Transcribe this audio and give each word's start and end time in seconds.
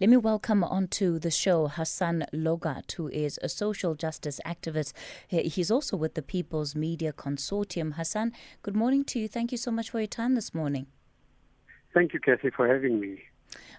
Let 0.00 0.10
me 0.10 0.16
welcome 0.16 0.64
onto 0.64 1.20
the 1.20 1.30
show 1.30 1.68
Hassen 1.68 2.26
Lorgat, 2.32 2.90
who 2.94 3.06
is 3.10 3.38
a 3.42 3.48
social 3.48 3.94
justice 3.94 4.40
activist. 4.44 4.92
He's 5.28 5.70
also 5.70 5.96
with 5.96 6.14
the 6.14 6.22
People's 6.22 6.74
Media 6.74 7.12
Consortium. 7.12 7.94
Hassen, 7.94 8.32
good 8.62 8.74
morning 8.74 9.04
to 9.04 9.20
you. 9.20 9.28
Thank 9.28 9.52
you 9.52 9.58
so 9.58 9.70
much 9.70 9.90
for 9.90 10.00
your 10.00 10.08
time 10.08 10.34
this 10.34 10.52
morning. 10.52 10.88
Thank 11.94 12.12
you, 12.12 12.18
Kathy, 12.18 12.50
for 12.50 12.66
having 12.66 12.98
me. 12.98 13.22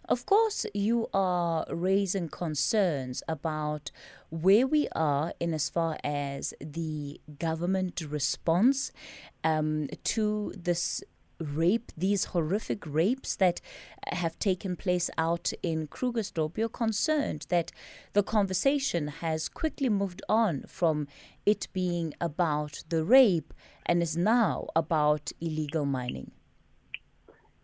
Of 0.07 0.25
course, 0.25 0.65
you 0.73 1.09
are 1.13 1.65
raising 1.70 2.29
concerns 2.29 3.22
about 3.28 3.92
where 4.29 4.66
we 4.66 4.88
are 4.96 5.34
in 5.42 5.54
as 5.54 5.70
far 5.70 5.97
as 6.02 6.54
the 6.62 7.20
government 7.40 8.02
response 8.08 8.94
um, 9.44 9.90
to 10.06 10.54
this 10.56 11.04
rape, 11.40 11.92
these 11.97 12.26
horrific 12.26 12.86
rapes 12.86 13.36
that 13.38 13.62
have 14.08 14.38
taken 14.40 14.76
place 14.76 15.10
out 15.18 15.51
in 15.62 15.88
Krugersdorp, 15.88 16.58
you're 16.58 16.70
concerned 16.70 17.45
that 17.50 17.72
the 18.14 18.23
conversation 18.23 19.08
has 19.08 19.50
quickly 19.50 19.90
moved 19.90 20.22
on 20.30 20.64
from 20.68 21.08
it 21.45 21.68
being 21.73 22.14
about 22.20 22.84
the 22.90 23.04
rape 23.04 23.54
and 23.86 24.02
is 24.02 24.18
now 24.18 24.68
about 24.76 25.32
illegal 25.40 25.86
mining. 25.86 26.32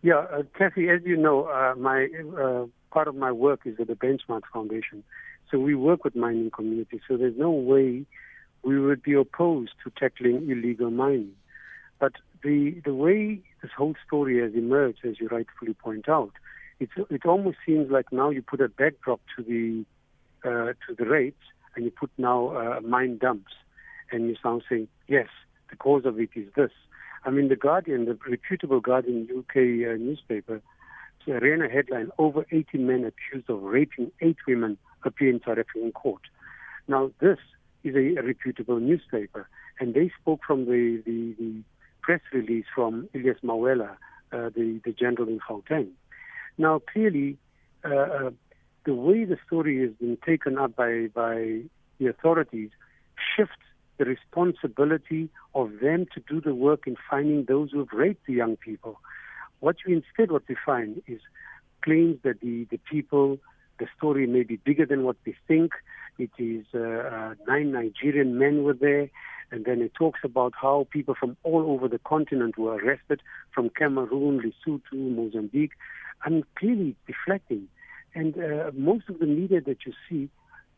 Yeah, 0.02 0.26
uh, 0.32 0.42
Kathy, 0.58 0.88
as 0.88 1.00
you 1.04 1.16
know, 1.16 1.44
uh, 1.44 1.74
my 1.76 2.08
uh, 2.36 2.66
part 2.90 3.08
of 3.08 3.14
my 3.14 3.30
work 3.30 3.60
is 3.64 3.78
at 3.78 3.86
the 3.86 3.94
Benchmark 3.94 4.42
Foundation. 4.52 5.04
So 5.50 5.58
we 5.58 5.74
work 5.74 6.04
with 6.04 6.16
mining 6.16 6.50
communities. 6.50 7.00
So 7.06 7.16
there's 7.16 7.36
no 7.36 7.50
way 7.50 8.04
we 8.64 8.80
would 8.80 9.02
be 9.02 9.14
opposed 9.14 9.72
to 9.84 9.90
tackling 9.90 10.50
illegal 10.50 10.90
mining. 10.90 11.32
But 12.00 12.14
the 12.42 12.80
the 12.84 12.94
way 12.94 13.42
this 13.62 13.70
whole 13.76 13.94
story 14.06 14.40
has 14.40 14.52
emerged, 14.54 15.00
as 15.04 15.20
you 15.20 15.28
rightfully 15.28 15.74
point 15.74 16.08
out, 16.08 16.32
it's, 16.80 16.92
it 17.10 17.24
almost 17.24 17.58
seems 17.64 17.90
like 17.90 18.12
now 18.12 18.30
you 18.30 18.42
put 18.42 18.60
a 18.60 18.68
backdrop 18.68 19.20
to 19.36 19.42
the 19.42 19.84
uh, 20.44 20.72
to 20.86 20.94
the 20.98 21.06
rapes, 21.06 21.46
and 21.76 21.84
you 21.84 21.92
put 21.92 22.10
now 22.18 22.48
uh, 22.48 22.80
mine 22.80 23.18
dumps, 23.18 23.52
and 24.10 24.26
you're 24.26 24.62
saying 24.68 24.88
yes, 25.06 25.28
the 25.70 25.76
cause 25.76 26.04
of 26.04 26.18
it 26.18 26.30
is 26.34 26.48
this. 26.56 26.72
I 27.24 27.30
mean, 27.30 27.48
the 27.48 27.56
Guardian, 27.56 28.06
the 28.06 28.18
reputable 28.28 28.80
Guardian 28.80 29.28
UK 29.30 29.56
uh, 29.56 29.96
newspaper, 29.96 30.60
ran 31.28 31.62
a 31.62 31.68
headline: 31.68 32.10
over 32.18 32.44
80 32.50 32.78
men 32.78 33.04
accused 33.04 33.48
of 33.48 33.62
raping 33.62 34.10
eight 34.20 34.38
women 34.48 34.76
appear 35.04 35.30
in 35.30 35.40
South 35.40 35.58
African 35.58 35.92
court. 35.92 36.22
Now, 36.88 37.12
this 37.20 37.38
is 37.84 37.94
a, 37.94 38.16
a 38.20 38.22
reputable 38.22 38.80
newspaper, 38.80 39.48
and 39.78 39.94
they 39.94 40.10
spoke 40.20 40.40
from 40.44 40.64
the, 40.64 41.00
the, 41.06 41.34
the 41.38 41.62
press 42.02 42.20
release 42.32 42.66
from 42.74 43.08
Elias 43.14 43.38
Mawela, 43.42 43.90
uh, 44.32 44.50
the, 44.54 44.80
the 44.84 44.92
general 44.92 45.28
in 45.28 45.38
Gauteng. 45.38 45.88
Now, 46.58 46.80
clearly, 46.92 47.38
uh, 47.84 47.88
uh, 47.88 48.30
the 48.84 48.94
way 48.94 49.24
the 49.24 49.38
story 49.46 49.80
has 49.80 49.92
been 50.00 50.18
taken 50.24 50.58
up 50.58 50.76
by, 50.76 51.08
by 51.14 51.62
the 51.98 52.06
authorities 52.08 52.70
shifts 53.36 53.54
the 53.98 54.04
responsibility 54.04 55.28
of 55.54 55.70
them 55.80 56.06
to 56.14 56.20
do 56.28 56.40
the 56.40 56.54
work 56.54 56.86
in 56.86 56.96
finding 57.08 57.44
those 57.44 57.70
who 57.70 57.80
have 57.80 57.92
raped 57.92 58.26
the 58.26 58.32
young 58.32 58.56
people. 58.56 58.98
What 59.60 59.76
you 59.86 59.94
instead 59.94 60.32
what 60.32 60.42
we 60.48 60.56
find 60.66 61.02
is 61.06 61.20
claims 61.82 62.18
that 62.24 62.40
the, 62.40 62.66
the 62.70 62.78
people, 62.78 63.38
the 63.78 63.86
story 63.96 64.26
may 64.26 64.42
be 64.42 64.56
bigger 64.56 64.86
than 64.86 65.04
what 65.04 65.16
we 65.24 65.36
think. 65.46 65.72
It 66.18 66.30
is 66.38 66.64
uh, 66.74 66.78
uh, 66.78 67.34
nine 67.46 67.72
Nigerian 67.72 68.38
men 68.38 68.64
were 68.64 68.74
there. 68.74 69.08
And 69.52 69.66
then 69.66 69.82
it 69.82 69.92
talks 69.92 70.20
about 70.24 70.54
how 70.60 70.88
people 70.90 71.14
from 71.14 71.36
all 71.42 71.70
over 71.70 71.86
the 71.86 71.98
continent 71.98 72.56
were 72.56 72.74
arrested, 72.76 73.20
from 73.54 73.68
Cameroon, 73.68 74.40
Lesotho, 74.40 74.94
Mozambique, 74.94 75.72
and 76.24 76.42
clearly 76.56 76.96
deflecting. 77.06 77.68
And 78.14 78.36
uh, 78.38 78.70
most 78.72 79.10
of 79.10 79.18
the 79.18 79.26
media 79.26 79.60
that 79.60 79.84
you 79.84 79.92
see, 80.08 80.30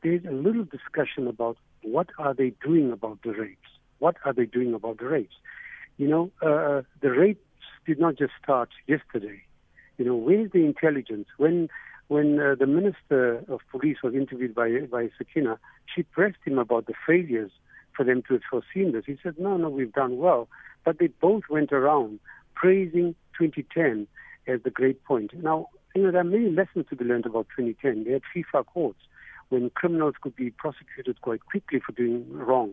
there's 0.02 0.24
a 0.24 0.32
little 0.32 0.64
discussion 0.64 1.28
about 1.28 1.56
what 1.82 2.08
are 2.18 2.34
they 2.34 2.52
doing 2.64 2.90
about 2.90 3.20
the 3.22 3.30
rapes? 3.30 3.70
What 4.00 4.16
are 4.24 4.32
they 4.32 4.44
doing 4.44 4.74
about 4.74 4.98
the 4.98 5.06
rapes? 5.06 5.36
You 5.96 6.08
know, 6.08 6.30
uh, 6.42 6.82
the 7.00 7.10
rapes 7.10 7.40
did 7.86 8.00
not 8.00 8.16
just 8.16 8.32
start 8.42 8.70
yesterday. 8.88 9.40
You 9.98 10.04
know, 10.04 10.16
where's 10.16 10.50
the 10.50 10.64
intelligence? 10.64 11.28
When 11.36 11.68
when 12.08 12.38
uh, 12.40 12.56
the 12.58 12.66
minister 12.66 13.44
of 13.48 13.60
police 13.70 13.98
was 14.02 14.14
interviewed 14.14 14.54
by 14.54 14.80
by 14.90 15.10
Sakina, 15.16 15.60
she 15.94 16.02
pressed 16.02 16.42
him 16.44 16.58
about 16.58 16.86
the 16.86 16.94
failures 17.06 17.52
for 17.96 18.04
them 18.04 18.22
to 18.28 18.34
have 18.34 18.42
foreseen 18.50 18.92
this. 18.92 19.04
He 19.06 19.18
said, 19.22 19.34
no, 19.38 19.56
no, 19.56 19.68
we've 19.68 19.92
done 19.92 20.18
well. 20.18 20.48
But 20.84 20.98
they 20.98 21.08
both 21.08 21.44
went 21.48 21.72
around 21.72 22.20
praising 22.54 23.14
2010 23.38 24.06
as 24.46 24.62
the 24.62 24.70
great 24.70 25.02
point. 25.04 25.32
Now, 25.42 25.68
you 25.94 26.02
know, 26.02 26.10
there 26.10 26.20
are 26.20 26.24
many 26.24 26.50
lessons 26.50 26.86
to 26.90 26.96
be 26.96 27.04
learned 27.04 27.26
about 27.26 27.46
2010. 27.56 28.04
They 28.04 28.12
had 28.12 28.22
FIFA 28.34 28.66
courts 28.66 29.00
when 29.48 29.70
criminals 29.70 30.14
could 30.20 30.34
be 30.34 30.50
prosecuted 30.50 31.20
quite 31.20 31.44
quickly 31.46 31.80
for 31.80 31.92
doing 31.92 32.26
wrong. 32.32 32.72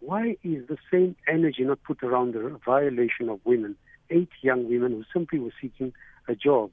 Why 0.00 0.36
is 0.44 0.66
the 0.68 0.78
same 0.90 1.16
energy 1.26 1.64
not 1.64 1.82
put 1.82 2.02
around 2.02 2.34
the 2.34 2.58
violation 2.64 3.28
of 3.28 3.40
women, 3.44 3.76
eight 4.10 4.30
young 4.42 4.68
women 4.68 4.92
who 4.92 5.04
simply 5.12 5.38
were 5.38 5.52
seeking 5.60 5.92
a 6.28 6.34
job? 6.34 6.70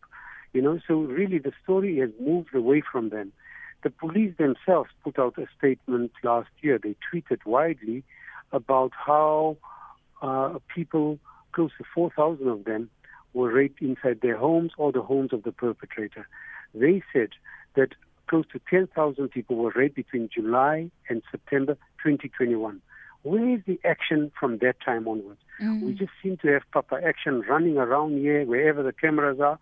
You 0.53 0.61
know, 0.61 0.79
so 0.87 0.99
really 0.99 1.39
the 1.39 1.51
story 1.63 1.97
has 1.97 2.11
moved 2.19 2.53
away 2.55 2.81
from 2.89 3.09
them. 3.09 3.33
The 3.85 3.91
police 3.91 4.33
themselves 4.39 4.89
put 5.03 5.19
out 5.19 5.37
a 5.37 5.45
statement 5.55 6.11
last 6.23 6.49
year. 6.61 6.79
They 6.81 6.95
tweeted 7.07 7.45
widely 7.45 8.03
about 8.51 8.93
how 8.97 9.57
uh, 10.23 10.57
people, 10.73 11.19
close 11.51 11.69
to 11.77 11.83
4,000 11.93 12.47
of 12.47 12.63
them, 12.65 12.89
were 13.35 13.51
raped 13.53 13.83
inside 13.83 14.21
their 14.21 14.37
homes 14.37 14.71
or 14.79 14.91
the 14.91 15.03
homes 15.03 15.33
of 15.33 15.43
the 15.43 15.51
perpetrator. 15.51 16.27
They 16.73 17.03
said 17.13 17.29
that 17.75 17.89
close 18.25 18.45
to 18.53 18.61
10,000 18.71 19.29
people 19.29 19.57
were 19.57 19.73
raped 19.75 19.97
between 19.97 20.29
July 20.33 20.89
and 21.07 21.21
September 21.29 21.75
2021. 22.01 22.81
Where 23.21 23.49
is 23.49 23.61
the 23.67 23.79
action 23.85 24.31
from 24.39 24.57
that 24.63 24.77
time 24.83 25.07
onwards? 25.07 25.41
Mm. 25.61 25.83
We 25.83 25.93
just 25.93 26.11
seem 26.23 26.37
to 26.37 26.47
have 26.53 26.63
proper 26.71 27.07
action 27.07 27.41
running 27.47 27.77
around 27.77 28.17
here 28.17 28.45
wherever 28.45 28.81
the 28.81 28.93
cameras 28.93 29.39
are 29.39 29.59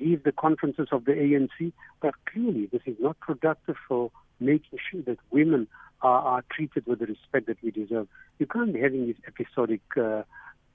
leave 0.00 0.22
the 0.24 0.32
conferences 0.32 0.88
of 0.92 1.04
the 1.04 1.12
ANC, 1.12 1.72
but 2.00 2.14
clearly 2.26 2.66
this 2.70 2.82
is 2.86 2.96
not 3.00 3.18
productive 3.20 3.76
for 3.88 4.10
making 4.40 4.78
sure 4.90 5.02
that 5.02 5.18
women 5.30 5.68
are, 6.02 6.20
are 6.20 6.44
treated 6.50 6.86
with 6.86 6.98
the 6.98 7.06
respect 7.06 7.46
that 7.46 7.62
we 7.62 7.70
deserve. 7.70 8.08
You 8.38 8.46
can't 8.46 8.72
be 8.72 8.80
having 8.80 9.06
these 9.06 9.16
episodic 9.26 9.80
uh, 9.96 10.22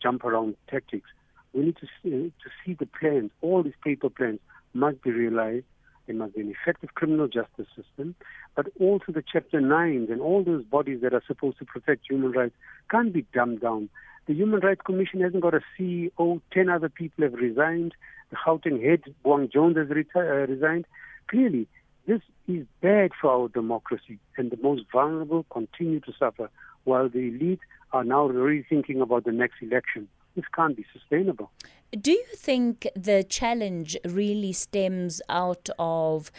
jump 0.02 0.24
around 0.24 0.56
tactics. 0.70 1.10
We 1.54 1.66
need 1.66 1.78
to 1.78 1.88
see, 2.02 2.10
to 2.10 2.50
see 2.66 2.74
the 2.74 2.86
plans. 2.86 3.32
All 3.42 3.64
these 3.64 3.74
paper 3.84 4.10
plans 4.10 4.40
must 4.74 5.02
be 5.02 5.12
realized. 5.12 5.66
There 6.06 6.16
must 6.16 6.36
be 6.36 6.42
an 6.42 6.56
effective 6.62 6.94
criminal 6.96 7.28
justice 7.28 7.68
system, 7.76 8.16
but 8.56 8.68
also 8.80 9.12
the 9.12 9.24
Chapter 9.30 9.60
9s 9.60 10.10
and 10.10 10.22
all 10.22 10.44
those 10.44 10.64
bodies 10.64 11.02
that 11.02 11.14
are 11.14 11.24
supposed 11.28 11.60
to 11.60 11.66
protect 11.66 12.06
human 12.10 12.32
rights 12.32 12.56
can't 12.90 13.12
be 13.12 13.26
dumbed 13.34 13.62
down. 13.62 13.90
The 14.28 14.34
Human 14.34 14.60
Rights 14.60 14.82
Commission 14.86 15.22
hasn't 15.22 15.42
got 15.42 15.54
a 15.54 15.62
CEO. 15.78 16.42
Ten 16.52 16.70
other 16.70 16.90
people 16.90 17.24
have 17.24 17.34
resigned. 17.34 17.94
The 18.30 18.36
Gauteng 18.36 18.84
head, 18.84 19.04
Buang 19.24 19.52
Jones, 19.52 19.78
has 19.78 19.88
reti- 19.88 20.16
uh, 20.16 20.48
resigned. 20.52 20.86
Clearly, 21.28 21.68
this 22.06 22.22
is 22.48 22.66
bad 22.82 23.12
for 23.20 23.32
our 23.32 23.48
democracy, 23.50 24.20
and 24.38 24.52
the 24.52 24.58
most 24.62 24.84
vulnerable 24.92 25.46
continue 25.50 26.00
to 26.02 26.14
suffer, 26.18 26.50
while 26.86 27.10
the 27.10 27.20
elite 27.20 27.60
are 27.94 28.04
now 28.04 28.26
really 28.28 28.66
thinking 28.68 29.02
about 29.02 29.26
the 29.26 29.32
next 29.32 29.62
election. 29.62 30.08
This 30.36 30.46
can't 30.54 30.78
be 30.78 30.86
sustainable. 30.94 31.52
Do 32.00 32.12
you 32.12 32.26
think 32.36 32.88
the 32.96 33.24
challenge 33.24 33.98
really 34.06 34.54
stems 34.54 35.22
out 35.30 35.70
of 35.80 36.32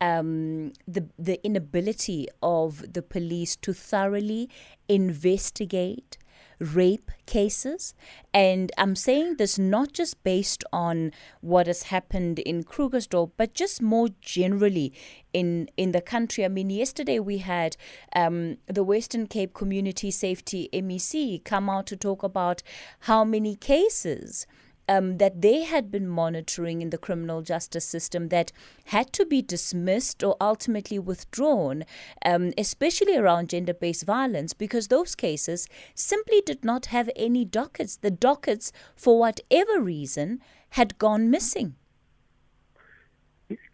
um, 0.00 0.72
the 0.88 1.06
the 1.18 1.44
inability 1.44 2.26
of 2.42 2.92
the 2.92 3.02
police 3.02 3.54
to 3.56 3.72
thoroughly 3.72 4.48
investigate 4.88 6.18
rape 6.58 7.10
cases. 7.26 7.94
And 8.32 8.70
I'm 8.78 8.96
saying 8.96 9.36
this 9.36 9.58
not 9.58 9.92
just 9.92 10.22
based 10.22 10.64
on 10.72 11.12
what 11.40 11.66
has 11.66 11.84
happened 11.84 12.38
in 12.40 12.64
Krugersdorp, 12.64 13.32
but 13.36 13.54
just 13.54 13.82
more 13.82 14.08
generally 14.20 14.92
in, 15.32 15.68
in 15.76 15.92
the 15.92 16.00
country. 16.00 16.44
I 16.44 16.48
mean, 16.48 16.70
yesterday 16.70 17.18
we 17.18 17.38
had 17.38 17.76
um, 18.14 18.58
the 18.66 18.84
Western 18.84 19.26
Cape 19.26 19.54
Community 19.54 20.10
Safety 20.10 20.68
MEC 20.72 21.44
come 21.44 21.68
out 21.68 21.86
to 21.86 21.96
talk 21.96 22.22
about 22.22 22.62
how 23.00 23.24
many 23.24 23.56
cases 23.56 24.46
um, 24.88 25.18
that 25.18 25.40
they 25.40 25.62
had 25.62 25.90
been 25.90 26.08
monitoring 26.08 26.82
in 26.82 26.90
the 26.90 26.98
criminal 26.98 27.42
justice 27.42 27.84
system 27.84 28.28
that 28.28 28.52
had 28.86 29.12
to 29.12 29.24
be 29.24 29.42
dismissed 29.42 30.22
or 30.22 30.36
ultimately 30.40 30.98
withdrawn, 30.98 31.84
um, 32.24 32.52
especially 32.58 33.16
around 33.16 33.50
gender 33.50 33.74
based 33.74 34.04
violence, 34.04 34.52
because 34.52 34.88
those 34.88 35.14
cases 35.14 35.68
simply 35.94 36.42
did 36.44 36.64
not 36.64 36.86
have 36.86 37.08
any 37.16 37.44
dockets. 37.44 37.96
The 37.96 38.10
dockets, 38.10 38.72
for 38.96 39.18
whatever 39.18 39.80
reason, 39.80 40.40
had 40.70 40.98
gone 40.98 41.30
missing. 41.30 41.76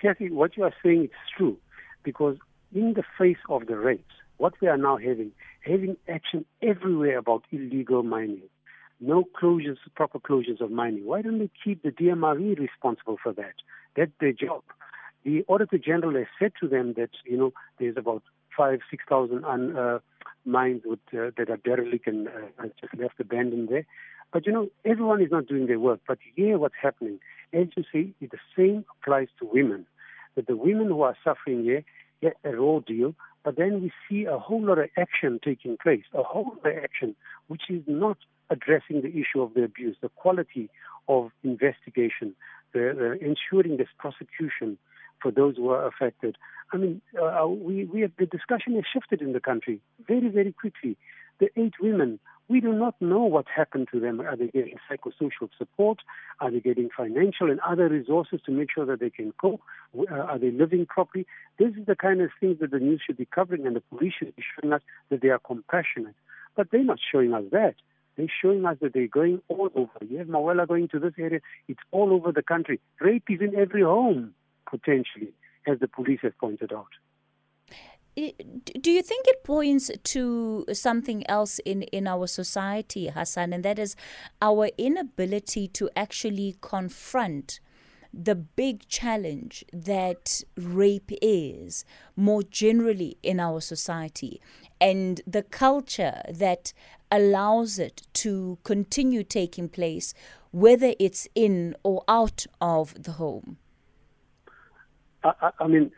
Kathy, 0.01 0.31
what 0.31 0.57
you 0.57 0.65
are 0.65 0.75
saying 0.83 1.05
is 1.05 1.11
true, 1.37 1.57
because 2.03 2.37
in 2.75 2.95
the 2.95 3.05
face 3.19 3.39
of 3.49 3.67
the 3.67 3.77
rapes, 3.77 4.15
what 4.37 4.55
we 4.61 4.69
are 4.69 4.77
now 4.77 4.97
having, 4.97 5.33
having 5.61 5.97
action 6.09 6.45
everywhere 6.63 7.19
about 7.19 7.45
illegal 7.51 8.03
mining, 8.03 8.43
no 9.01 9.25
closures, 9.41 9.79
proper 9.95 10.19
closures 10.19 10.61
of 10.61 10.71
mining. 10.71 11.07
Why 11.07 11.23
don't 11.23 11.39
they 11.39 11.51
keep 11.65 11.83
the 11.83 11.91
DMRE 11.91 12.59
responsible 12.59 13.17
for 13.23 13.33
that? 13.33 13.55
That's 13.97 14.13
their 14.21 14.33
job. 14.33 14.63
the 15.25 15.45
Auditor 15.49 15.79
General 15.79 16.15
has 16.17 16.27
said 16.39 16.53
to 16.61 16.69
them 16.69 16.95
that, 16.97 17.11
you 17.25 17.37
know, 17.37 17.53
there's 17.79 17.97
about 17.97 18.23
five, 18.57 18.81
6,000 18.91 19.45
un, 19.45 19.77
uh, 19.77 19.99
mines 20.45 20.83
with, 20.85 21.01
uh, 21.13 21.31
that 21.37 21.51
are 21.51 21.59
derelict 21.59 22.07
and 22.07 22.29
uh, 22.29 22.67
just 22.81 22.95
left 22.99 23.21
abandoned 23.21 23.69
there. 23.69 23.87
But, 24.33 24.47
you 24.47 24.53
know, 24.53 24.69
everyone 24.85 25.23
is 25.23 25.31
not 25.31 25.47
doing 25.47 25.67
their 25.67 25.81
work. 25.81 26.01
But 26.07 26.19
here 26.37 26.59
what's 26.59 26.75
happening, 26.81 27.19
as 27.53 27.67
you 27.77 27.85
see, 27.93 28.15
the 28.21 28.39
same 28.57 28.85
applies 28.97 29.29
to 29.41 29.49
women. 29.51 29.87
That 30.37 30.47
the 30.47 30.57
women 30.57 30.87
who 30.89 31.03
are 31.03 31.17
suffering 31.25 31.65
here 31.65 31.85
get 32.23 32.37
a 32.45 32.51
raw 32.51 32.79
deal, 32.81 33.15
but 33.45 33.57
then 33.57 33.83
we 33.83 33.91
see 34.09 34.27
a 34.27 34.39
whole 34.39 34.65
lot 34.65 34.79
of 34.79 34.89
action 34.97 35.41
taking 35.45 35.77
place, 35.83 36.05
a 36.15 36.23
whole 36.23 36.55
lot 36.63 36.73
of 36.73 36.85
action 36.85 37.17
which 37.49 37.63
is 37.69 37.83
not 37.87 38.19
addressing 38.51 39.03
the 39.03 39.09
issue 39.09 39.41
of 39.41 39.55
the 39.55 39.63
abuse, 39.63 39.97
the 40.01 40.09
quality 40.11 40.69
of 41.09 41.31
investigation, 41.43 42.35
the, 42.73 42.95
the 42.97 43.25
ensuring 43.25 43.77
this 43.77 43.89
prosecution 43.99 44.77
for 45.23 45.31
those 45.31 45.57
who 45.57 45.69
are 45.71 45.87
affected. 45.87 46.37
I 46.73 46.77
mean, 46.77 47.01
uh, 47.21 47.47
we, 47.47 47.85
we 47.85 48.01
have, 48.03 48.13
the 48.19 48.27
discussion 48.27 48.75
has 48.75 48.85
shifted 48.93 49.21
in 49.21 49.33
the 49.33 49.41
country 49.41 49.81
very, 50.07 50.29
very 50.29 50.53
quickly. 50.53 50.97
The 51.41 51.49
eight 51.57 51.75
women, 51.81 52.21
we 52.49 52.61
do 52.61 52.73
not 52.73 52.95
know 53.01 53.23
what 53.23 53.47
happened 53.55 53.89
to 53.93 54.01
them. 54.01 54.21
Are 54.21 54.37
they 54.37 54.49
getting 54.49 54.77
psychosocial 54.91 55.49
support? 55.57 55.99
Are 56.41 56.51
they 56.51 56.61
getting 56.61 56.91
financial 56.95 57.51
and 57.51 57.61
other 57.61 57.89
resources 57.89 58.41
to 58.47 58.53
make 58.53 58.71
sure 58.75 58.85
that 58.87 59.01
they 59.01 59.11
can 59.11 59.33
cope? 59.41 59.61
Uh, 59.97 60.15
are 60.15 60.39
they 60.39 60.51
living 60.51 60.85
properly? 60.87 61.27
This 61.59 61.71
is 61.79 61.87
the 61.87 61.97
kind 61.97 62.21
of 62.21 62.31
things 62.41 62.59
that 62.61 62.73
the 62.73 62.79
news 62.79 63.01
should 63.07 63.17
be 63.17 63.27
covering, 63.27 63.67
and 63.67 63.77
the 63.77 63.83
police 63.83 64.15
should 64.19 64.35
be 64.35 64.43
showing 64.61 64.73
us 64.73 64.83
that 65.11 65.23
they 65.23 65.29
are 65.29 65.39
compassionate. 65.39 66.17
But 66.57 66.71
they're 66.71 66.85
not 66.85 66.99
showing 67.13 67.33
us 67.33 67.45
that. 67.53 67.77
They're 68.21 68.29
showing 68.43 68.67
us 68.67 68.77
that 68.83 68.93
they're 68.93 69.07
going 69.07 69.41
all 69.49 69.71
over. 69.75 69.91
Have 70.19 70.27
Mawela 70.27 70.69
going 70.69 70.89
to 70.89 70.99
this 70.99 71.15
area. 71.19 71.41
It's 71.69 71.81
all 71.91 72.13
over 72.13 72.33
the 72.33 72.43
country. 72.43 72.79
Rape 73.01 73.25
is 73.31 73.41
in 73.41 73.55
every 73.57 73.81
home 73.81 74.35
potentially, 74.69 75.33
as 75.67 75.79
the 75.79 75.89
police 75.89 76.19
have 76.21 76.37
pointed 76.37 76.71
out. 76.71 76.91
Do 78.15 78.91
you 78.91 79.01
think 79.01 79.27
it 79.27 79.43
points 79.43 79.91
to 80.03 80.67
something 80.75 81.27
else 81.31 81.61
in, 81.61 81.85
in 81.85 82.07
our 82.07 82.27
society, 82.27 83.07
Hassen, 83.07 83.55
and 83.55 83.65
that 83.65 83.79
is 83.79 83.97
our 84.43 84.69
inability 84.77 85.69
to 85.69 85.89
actually 85.97 86.57
confront 86.61 87.61
the 88.13 88.35
big 88.35 88.87
challenge 88.89 89.65
that 89.73 90.43
rape 90.57 91.11
is 91.23 91.85
more 92.17 92.43
generally 92.43 93.17
in 93.23 93.39
our 93.39 93.61
society 93.61 94.41
and 94.81 95.21
the 95.27 95.43
culture 95.43 96.23
that 96.29 96.73
allows 97.11 97.79
it 97.79 98.03
to 98.15 98.59
continue 98.65 99.23
taking 99.23 99.69
place, 99.69 100.15
whether 100.53 100.95
it's 100.99 101.29
in 101.35 101.75
or 101.83 102.03
out 102.09 102.47
of 102.61 103.03
the 103.03 103.13
home? 103.13 103.59
I, 105.23 105.51
I 105.59 105.67
mean, 105.67 105.91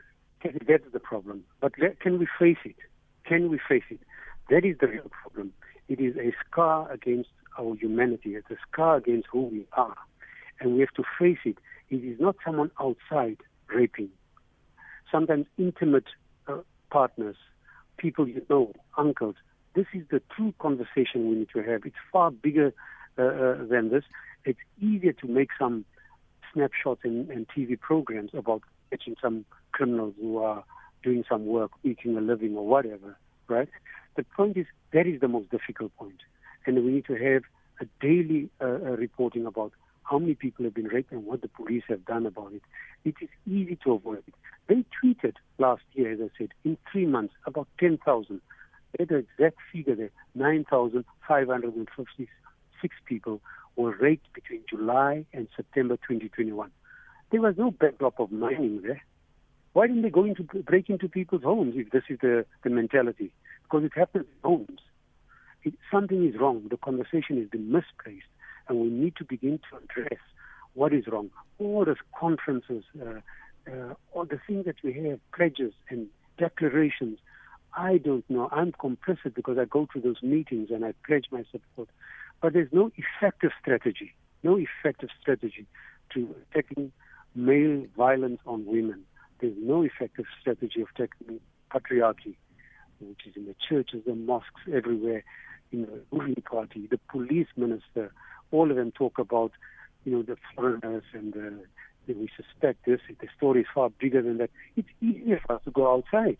that's 0.42 0.84
the 0.92 1.00
problem. 1.00 1.44
But 1.60 1.74
can 2.00 2.18
we 2.18 2.26
face 2.38 2.58
it? 2.64 2.76
Can 3.24 3.50
we 3.50 3.60
face 3.68 3.84
it? 3.90 4.00
That 4.50 4.64
is 4.64 4.76
the 4.80 4.88
real 4.88 5.10
problem. 5.10 5.52
It 5.88 6.00
is 6.00 6.16
a 6.16 6.32
scar 6.44 6.90
against 6.90 7.30
our 7.58 7.76
humanity. 7.76 8.34
It's 8.34 8.50
a 8.50 8.56
scar 8.68 8.96
against 8.96 9.28
who 9.30 9.42
we 9.42 9.66
are. 9.74 9.96
And 10.60 10.74
we 10.74 10.80
have 10.80 10.92
to 10.96 11.04
face 11.18 11.38
it. 11.44 11.58
It 11.92 12.04
is 12.04 12.18
not 12.18 12.36
someone 12.42 12.70
outside 12.80 13.36
raping. 13.68 14.08
Sometimes 15.10 15.44
intimate 15.58 16.06
uh, 16.48 16.60
partners, 16.90 17.36
people 17.98 18.26
you 18.26 18.40
know, 18.48 18.72
uncles. 18.96 19.34
This 19.74 19.84
is 19.92 20.02
the 20.10 20.22
true 20.34 20.54
conversation 20.58 21.28
we 21.28 21.34
need 21.34 21.50
to 21.52 21.62
have. 21.62 21.84
It's 21.84 21.96
far 22.10 22.30
bigger 22.30 22.72
uh, 23.18 23.22
uh, 23.22 23.64
than 23.66 23.90
this. 23.90 24.04
It's 24.46 24.58
easier 24.80 25.12
to 25.12 25.26
make 25.28 25.50
some 25.58 25.84
snapshots 26.54 27.02
and, 27.04 27.28
and 27.28 27.46
TV 27.46 27.78
programs 27.78 28.30
about 28.32 28.62
catching 28.88 29.16
some 29.20 29.44
criminals 29.72 30.14
who 30.18 30.38
are 30.38 30.64
doing 31.02 31.24
some 31.28 31.44
work, 31.44 31.72
eating 31.84 32.16
a 32.16 32.22
living 32.22 32.56
or 32.56 32.66
whatever, 32.66 33.18
right? 33.48 33.68
The 34.16 34.24
point 34.34 34.56
is 34.56 34.64
that 34.94 35.06
is 35.06 35.20
the 35.20 35.28
most 35.28 35.50
difficult 35.50 35.94
point, 35.96 36.20
and 36.64 36.82
we 36.82 36.90
need 36.90 37.04
to 37.06 37.16
have 37.16 37.42
a 37.82 37.86
daily 38.00 38.48
uh, 38.62 38.64
uh, 38.64 38.96
reporting 38.96 39.44
about 39.44 39.72
how 40.02 40.18
many 40.18 40.34
people 40.34 40.64
have 40.64 40.74
been 40.74 40.88
raped 40.88 41.12
and 41.12 41.24
what 41.24 41.42
the 41.42 41.48
police 41.48 41.84
have 41.88 42.04
done 42.04 42.26
about 42.26 42.52
it. 42.52 42.62
It 43.04 43.14
is 43.20 43.28
easy 43.46 43.78
to 43.84 43.92
avoid 43.92 44.24
it. 44.26 44.34
They 44.68 44.84
tweeted 45.02 45.34
last 45.58 45.82
year, 45.92 46.12
as 46.12 46.20
I 46.20 46.28
said, 46.38 46.48
in 46.64 46.76
three 46.90 47.06
months 47.06 47.34
about 47.46 47.68
10,000. 47.78 48.40
They 48.92 49.02
had 49.02 49.08
the 49.08 49.16
exact 49.16 49.56
figure 49.72 49.94
there, 49.94 50.10
9,556 50.34 52.94
people 53.06 53.40
were 53.76 53.96
raped 53.96 54.32
between 54.34 54.60
July 54.68 55.24
and 55.32 55.48
September 55.56 55.96
2021. 55.96 56.70
There 57.30 57.40
was 57.40 57.56
no 57.56 57.70
backdrop 57.70 58.20
of 58.20 58.30
mining 58.30 58.82
there. 58.82 59.02
Why 59.72 59.86
didn't 59.86 60.02
they 60.02 60.10
go 60.10 60.24
into 60.24 60.42
break 60.42 60.90
into 60.90 61.08
people's 61.08 61.42
homes 61.42 61.74
if 61.76 61.90
this 61.90 62.02
is 62.10 62.18
the, 62.20 62.44
the 62.62 62.68
mentality? 62.68 63.32
Because 63.62 63.84
it 63.84 63.92
happens 63.94 64.26
in 64.26 64.50
homes. 64.50 64.80
It, 65.64 65.72
something 65.90 66.26
is 66.26 66.38
wrong. 66.38 66.66
The 66.68 66.76
conversation 66.76 67.38
has 67.38 67.48
been 67.48 67.72
misplaced, 67.72 68.26
and 68.72 68.80
we 68.80 68.88
need 68.88 69.14
to 69.16 69.24
begin 69.24 69.60
to 69.70 69.76
address 69.76 70.18
what 70.72 70.94
is 70.94 71.06
wrong. 71.06 71.30
All 71.58 71.84
those 71.84 71.96
conferences, 72.18 72.84
uh, 72.98 73.20
uh, 73.70 73.94
all 74.12 74.24
the 74.24 74.40
things 74.46 74.64
that 74.64 74.76
we 74.82 74.94
have, 74.94 75.20
pledges 75.36 75.74
and 75.90 76.06
declarations. 76.38 77.18
I 77.76 77.98
don't 77.98 78.28
know. 78.30 78.48
I'm 78.50 78.72
complicit 78.72 79.34
because 79.34 79.58
I 79.58 79.66
go 79.66 79.86
to 79.92 80.00
those 80.00 80.22
meetings 80.22 80.70
and 80.70 80.86
I 80.86 80.94
pledge 81.06 81.26
my 81.30 81.44
support. 81.52 81.90
But 82.40 82.54
there's 82.54 82.72
no 82.72 82.90
effective 82.96 83.50
strategy, 83.60 84.14
no 84.42 84.58
effective 84.58 85.10
strategy 85.20 85.66
to 86.14 86.34
tackling 86.54 86.92
male 87.34 87.84
violence 87.94 88.40
on 88.46 88.64
women. 88.64 89.02
There's 89.40 89.56
no 89.58 89.82
effective 89.82 90.24
strategy 90.40 90.80
of 90.80 90.88
tackling 90.96 91.40
patriarchy, 91.70 92.36
which 93.00 93.26
is 93.26 93.36
in 93.36 93.44
the 93.44 93.54
churches, 93.68 94.02
the 94.06 94.14
mosques, 94.14 94.62
everywhere, 94.72 95.24
in 95.72 95.82
the 95.82 96.00
ruling 96.10 96.42
party, 96.50 96.86
the 96.90 97.00
police 97.10 97.48
minister, 97.56 98.12
all 98.52 98.70
of 98.70 98.76
them 98.76 98.92
talk 98.92 99.18
about, 99.18 99.52
you 100.04 100.12
know, 100.12 100.22
the 100.22 100.36
foreigners 100.54 101.04
and 101.12 101.32
the, 101.32 101.58
that 102.06 102.16
we 102.16 102.28
suspect 102.36 102.84
this. 102.84 103.00
The 103.08 103.28
story 103.36 103.62
is 103.62 103.66
far 103.74 103.90
bigger 103.90 104.22
than 104.22 104.38
that. 104.38 104.50
It's 104.76 104.88
easier 105.00 105.40
for 105.46 105.56
us 105.56 105.62
to 105.64 105.70
go 105.70 105.92
outside. 105.92 106.38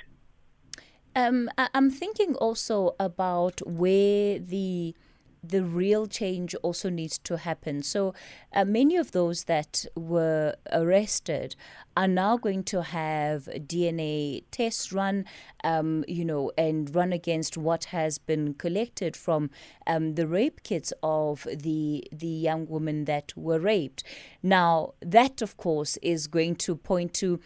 Um, 1.15 1.51
I'm 1.59 1.91
thinking 1.91 2.35
also 2.37 2.95
about 2.99 3.61
where 3.67 4.39
the 4.39 4.95
the 5.43 5.65
real 5.65 6.07
change 6.07 6.55
also 6.57 6.89
needs 6.89 7.19
to 7.19 7.37
happen. 7.39 7.83
So, 7.83 8.15
uh, 8.53 8.65
many 8.65 8.97
of 8.97 9.13
those 9.13 9.45
that 9.45 9.85
were 9.97 10.55
arrested 10.71 11.57
are 11.97 12.09
now 12.09 12.37
going 12.37 12.63
to 12.65 12.83
have 12.83 13.45
DNA 13.45 14.45
tests 14.51 14.93
run, 14.93 15.25
um, 15.65 16.05
you 16.07 16.25
know, 16.25 16.53
and 16.57 16.95
run 16.95 17.13
against 17.13 17.57
what 17.57 17.85
has 17.87 18.19
been 18.19 18.55
collected 18.55 19.17
from 19.17 19.51
um, 19.87 20.15
the 20.15 20.27
rape 20.27 20.63
kits 20.63 20.93
of 21.03 21.47
the 21.53 22.05
the 22.13 22.27
young 22.27 22.67
women 22.67 23.05
that 23.07 23.37
were 23.37 23.59
raped. 23.59 24.05
Now, 24.43 24.95
that 25.01 25.43
of 25.43 25.57
course 25.57 25.97
is 26.03 26.27
going 26.27 26.57
to 26.57 26.77
point 26.77 27.15
to 27.15 27.41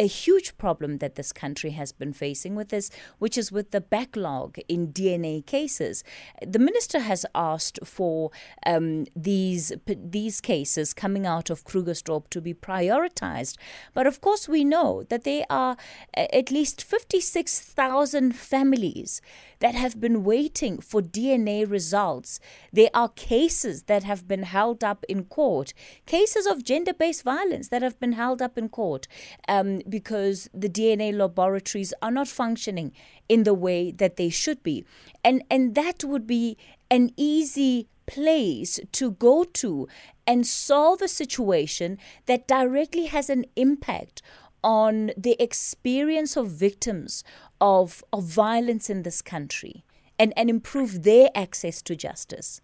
a 0.00 0.06
huge 0.06 0.56
problem 0.56 0.96
that 0.98 1.16
this 1.16 1.30
country 1.30 1.72
has 1.72 1.92
been 1.92 2.14
facing 2.14 2.54
with 2.54 2.70
this, 2.70 2.90
which 3.18 3.36
is 3.36 3.52
with 3.52 3.70
the 3.70 3.82
backlog 3.82 4.58
in 4.66 4.94
DNA 4.94 5.44
cases. 5.44 6.02
The 6.44 6.58
minister 6.58 7.00
has 7.00 7.26
asked 7.34 7.78
for 7.84 8.30
um, 8.64 9.04
these 9.14 9.72
these 9.86 10.40
cases 10.40 10.94
coming 10.94 11.26
out 11.26 11.50
of 11.50 11.64
Krugersdorp 11.64 12.30
to 12.30 12.40
be 12.40 12.54
prioritized, 12.54 13.58
but 13.92 14.06
of 14.06 14.22
course 14.22 14.48
we 14.48 14.64
know 14.64 15.04
that 15.10 15.24
there 15.24 15.44
are 15.50 15.76
at 16.14 16.50
least 16.50 16.82
fifty 16.82 17.20
six 17.20 17.60
thousand 17.60 18.34
families 18.34 19.20
that 19.58 19.74
have 19.74 20.00
been 20.00 20.24
waiting 20.24 20.80
for 20.80 21.02
DNA 21.02 21.70
results. 21.70 22.40
There 22.72 22.88
are 22.94 23.10
cases 23.10 23.82
that 23.82 24.04
have 24.04 24.26
been 24.26 24.44
held 24.44 24.82
up 24.82 25.04
in 25.10 25.24
court, 25.24 25.74
cases 26.06 26.46
of 26.46 26.64
gender 26.64 26.94
based 26.94 27.22
violence 27.22 27.68
that 27.68 27.82
have 27.82 28.00
been 28.00 28.12
held 28.12 28.40
up 28.40 28.56
in 28.56 28.70
court. 28.70 29.06
Um, 29.46 29.80
because 29.90 30.48
the 30.54 30.68
DNA 30.68 31.12
laboratories 31.12 31.92
are 32.00 32.10
not 32.10 32.28
functioning 32.28 32.92
in 33.28 33.42
the 33.42 33.54
way 33.54 33.90
that 33.90 34.16
they 34.16 34.30
should 34.30 34.62
be. 34.62 34.84
And, 35.24 35.42
and 35.50 35.74
that 35.74 36.04
would 36.04 36.26
be 36.26 36.56
an 36.90 37.10
easy 37.16 37.88
place 38.06 38.80
to 38.92 39.12
go 39.12 39.44
to 39.44 39.88
and 40.26 40.46
solve 40.46 41.02
a 41.02 41.08
situation 41.08 41.98
that 42.26 42.48
directly 42.48 43.06
has 43.06 43.30
an 43.30 43.44
impact 43.56 44.22
on 44.62 45.10
the 45.16 45.36
experience 45.42 46.36
of 46.36 46.50
victims 46.50 47.24
of, 47.60 48.04
of 48.12 48.24
violence 48.24 48.90
in 48.90 49.02
this 49.02 49.22
country 49.22 49.84
and, 50.18 50.32
and 50.36 50.50
improve 50.50 51.02
their 51.02 51.28
access 51.34 51.80
to 51.82 51.96
justice. 51.96 52.60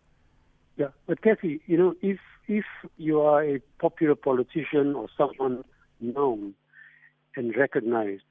Yeah, 0.76 0.88
but 1.06 1.22
Kathy, 1.22 1.60
you 1.66 1.78
know, 1.78 1.94
if 2.02 2.18
if 2.48 2.64
you 2.96 3.20
are 3.20 3.42
a 3.42 3.60
popular 3.80 4.14
politician 4.14 4.94
or 4.94 5.08
someone 5.16 5.64
known, 6.00 6.54
and 7.36 7.56
recognized, 7.56 8.22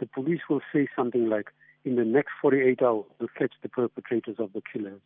the 0.00 0.06
police 0.06 0.40
will 0.48 0.60
say 0.72 0.88
something 0.94 1.28
like, 1.28 1.48
in 1.84 1.96
the 1.96 2.04
next 2.04 2.30
48 2.42 2.82
hours, 2.82 3.04
we'll 3.18 3.28
catch 3.38 3.52
the 3.62 3.68
perpetrators 3.68 4.36
of 4.38 4.52
the 4.52 4.62
killers, 4.72 5.00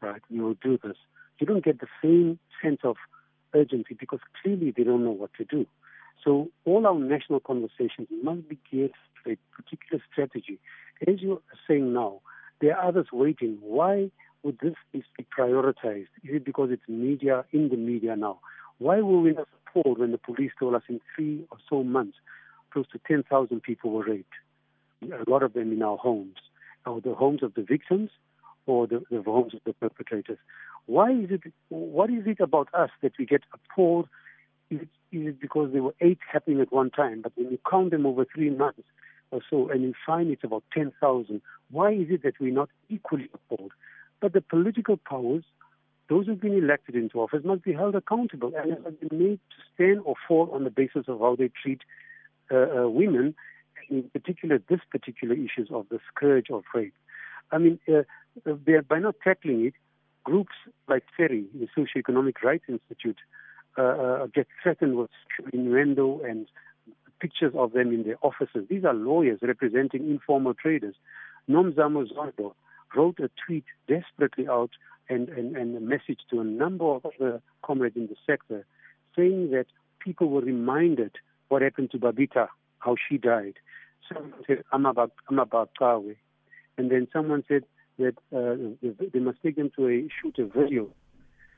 right? 0.00 0.22
We 0.30 0.40
will 0.40 0.56
do 0.62 0.78
this. 0.82 0.96
You 1.38 1.46
don't 1.46 1.64
get 1.64 1.80
the 1.80 1.88
same 2.02 2.38
sense 2.62 2.80
of 2.84 2.96
urgency 3.54 3.96
because 3.98 4.20
clearly 4.42 4.72
they 4.76 4.84
don't 4.84 5.04
know 5.04 5.10
what 5.10 5.32
to 5.38 5.44
do. 5.44 5.66
So 6.24 6.50
all 6.64 6.86
our 6.86 6.98
national 6.98 7.40
conversations 7.40 8.08
must 8.22 8.48
be 8.48 8.58
geared 8.70 8.92
to 9.24 9.32
a 9.32 9.36
particular 9.56 10.02
strategy. 10.12 10.58
As 11.06 11.22
you 11.22 11.34
are 11.34 11.58
saying 11.66 11.92
now, 11.92 12.20
there 12.60 12.76
are 12.76 12.88
others 12.88 13.06
waiting. 13.12 13.58
Why 13.62 14.10
would 14.42 14.58
this 14.60 14.74
be 14.92 15.02
prioritized? 15.36 16.08
Is 16.22 16.36
it 16.36 16.44
because 16.44 16.70
it's 16.70 16.82
media 16.88 17.44
in 17.52 17.70
the 17.70 17.76
media 17.76 18.16
now? 18.16 18.40
Why 18.78 19.00
were 19.00 19.20
we 19.20 19.32
not 19.32 19.48
appalled 19.66 19.98
when 19.98 20.12
the 20.12 20.18
police 20.18 20.52
told 20.58 20.74
us 20.74 20.82
in 20.88 21.00
three 21.14 21.44
or 21.50 21.58
so 21.68 21.82
months 21.82 22.16
close 22.70 22.86
to 22.92 23.00
10,000 23.06 23.62
people 23.62 23.90
were 23.90 24.04
raped? 24.04 24.32
A 25.02 25.28
lot 25.30 25.42
of 25.42 25.54
them 25.54 25.72
in 25.72 25.82
our 25.82 25.96
homes, 25.96 26.36
or 26.86 27.00
the 27.00 27.14
homes 27.14 27.42
of 27.42 27.54
the 27.54 27.62
victims, 27.62 28.10
or 28.66 28.86
the, 28.86 29.02
the 29.10 29.22
homes 29.22 29.54
of 29.54 29.60
the 29.64 29.72
perpetrators. 29.72 30.38
Why 30.86 31.12
is 31.12 31.30
it? 31.30 31.52
What 31.68 32.10
is 32.10 32.26
it 32.26 32.40
about 32.40 32.68
us 32.74 32.90
that 33.02 33.12
we 33.18 33.26
get 33.26 33.42
appalled? 33.54 34.08
Is 34.70 34.80
it, 34.82 34.88
is 35.12 35.26
it 35.28 35.40
because 35.40 35.72
there 35.72 35.82
were 35.82 35.94
eight 36.00 36.18
happening 36.30 36.60
at 36.60 36.72
one 36.72 36.90
time, 36.90 37.22
but 37.22 37.32
when 37.34 37.50
you 37.50 37.58
count 37.68 37.90
them 37.90 38.06
over 38.06 38.24
three 38.24 38.50
months 38.50 38.82
or 39.30 39.40
so, 39.48 39.68
and 39.68 39.82
you 39.82 39.94
find 40.06 40.30
it's 40.30 40.44
about 40.44 40.64
10,000, 40.72 41.40
why 41.70 41.92
is 41.92 42.08
it 42.10 42.22
that 42.22 42.34
we're 42.40 42.52
not 42.52 42.68
equally 42.88 43.28
appalled? 43.32 43.72
But 44.20 44.32
the 44.32 44.40
political 44.40 44.96
powers, 44.96 45.44
those 46.08 46.26
who've 46.26 46.40
been 46.40 46.56
elected 46.56 46.94
into 46.94 47.20
office, 47.20 47.44
must 47.44 47.62
be 47.62 47.72
held 47.72 47.94
accountable 47.94 48.52
and 48.56 48.82
must 48.82 49.00
be 49.00 49.16
made 49.16 49.40
to 49.50 49.56
stand 49.74 50.00
or 50.04 50.14
fall 50.26 50.50
on 50.52 50.64
the 50.64 50.70
basis 50.70 51.04
of 51.08 51.20
how 51.20 51.36
they 51.36 51.50
treat 51.62 51.80
uh, 52.52 52.84
uh, 52.84 52.88
women, 52.88 53.34
in 53.88 54.08
particular, 54.10 54.60
this 54.68 54.80
particular 54.90 55.34
issues 55.34 55.68
of 55.70 55.86
the 55.90 55.98
scourge 56.08 56.50
of 56.50 56.62
rape. 56.74 56.94
I 57.52 57.58
mean, 57.58 57.78
uh, 57.88 58.02
by 58.88 58.98
not 58.98 59.16
tackling 59.22 59.66
it, 59.66 59.74
groups 60.24 60.54
like 60.88 61.04
SERI, 61.18 61.46
the 61.54 61.68
Socioeconomic 61.76 62.42
Rights 62.42 62.64
Institute, 62.68 63.18
uh, 63.78 63.82
uh, 63.82 64.26
get 64.26 64.46
threatened 64.62 64.96
with 64.96 65.10
innuendo 65.52 66.20
and 66.24 66.46
pictures 67.20 67.52
of 67.56 67.72
them 67.72 67.92
in 67.92 68.02
their 68.04 68.16
offices. 68.22 68.66
These 68.68 68.84
are 68.84 68.94
lawyers 68.94 69.40
representing 69.42 70.10
informal 70.10 70.54
traders. 70.54 70.94
Nomzamo 71.48 72.06
Zondo 72.12 72.54
wrote 72.96 73.18
a 73.20 73.30
tweet 73.46 73.64
desperately 73.88 74.48
out 74.48 74.70
and, 75.08 75.28
and, 75.28 75.56
and 75.56 75.76
a 75.76 75.80
message 75.80 76.20
to 76.30 76.40
a 76.40 76.44
number 76.44 76.84
of 76.84 77.06
other 77.06 77.40
comrades 77.62 77.96
in 77.96 78.06
the 78.06 78.16
sector 78.26 78.64
saying 79.16 79.50
that 79.50 79.66
people 79.98 80.28
were 80.28 80.40
reminded 80.40 81.12
what 81.50 81.62
happened 81.62 81.90
to 81.90 81.98
Babita, 81.98 82.48
how 82.78 82.96
she 83.08 83.18
died. 83.18 83.54
Someone 84.12 84.32
said, 84.46 84.64
I'm 84.72 84.86
about, 84.86 85.12
I'm 85.28 85.38
about 85.38 85.70
Kawe. 85.78 86.16
And 86.78 86.90
then 86.90 87.06
someone 87.12 87.44
said 87.46 87.64
that 87.98 88.14
uh, 88.34 88.88
they 89.12 89.18
must 89.18 89.42
take 89.42 89.56
them 89.56 89.70
to 89.76 89.88
a 89.88 90.08
shoot 90.20 90.38
a 90.38 90.46
video 90.46 90.88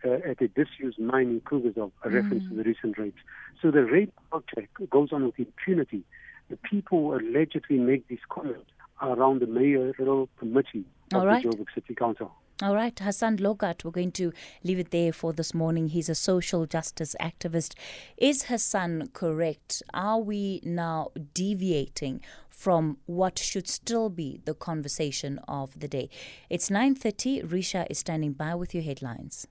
uh, 0.04 0.14
at 0.28 0.40
a 0.42 0.48
disused 0.48 0.98
mine 0.98 1.28
in 1.28 1.40
Krugersdorp, 1.42 1.92
a 2.02 2.08
mm. 2.08 2.14
reference 2.14 2.48
to 2.48 2.54
the 2.56 2.64
recent 2.64 2.98
rapes. 2.98 3.20
So 3.60 3.70
the 3.70 3.84
rape 3.84 4.12
project 4.30 4.90
goes 4.90 5.12
on 5.12 5.26
with 5.26 5.38
impunity. 5.38 6.02
The 6.50 6.56
people 6.56 6.98
who 6.98 7.14
allegedly 7.14 7.78
make 7.78 8.08
these 8.08 8.24
comments 8.28 8.70
are 9.00 9.16
around 9.16 9.40
the 9.40 9.46
mayoral 9.46 10.28
committee 10.38 10.84
of 11.12 11.20
All 11.20 11.26
right. 11.26 11.42
the 11.42 11.50
Joburg 11.50 11.66
City 11.74 11.94
Council. 11.94 12.32
All 12.62 12.76
right, 12.76 12.94
Hassen 12.94 13.38
Lorgat, 13.38 13.82
we're 13.82 13.90
going 13.90 14.12
to 14.12 14.32
leave 14.62 14.78
it 14.78 14.92
there 14.92 15.12
for 15.12 15.32
this 15.32 15.52
morning. 15.52 15.88
He's 15.88 16.08
a 16.08 16.14
social 16.14 16.64
justice 16.64 17.16
activist. 17.20 17.74
Is 18.16 18.44
Hassen 18.44 19.08
correct? 19.12 19.82
Are 19.92 20.20
we 20.20 20.60
now 20.62 21.10
deviating 21.34 22.20
from 22.48 22.98
what 23.06 23.36
should 23.36 23.66
still 23.66 24.10
be 24.10 24.40
the 24.44 24.54
conversation 24.54 25.40
of 25.48 25.76
the 25.80 25.88
day? 25.88 26.08
It's 26.48 26.70
9:30. 26.70 27.42
Risha 27.42 27.84
is 27.90 27.98
standing 27.98 28.32
by 28.32 28.54
with 28.54 28.74
your 28.74 28.84
headlines. 28.84 29.48